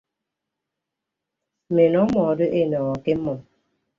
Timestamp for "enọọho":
2.59-2.93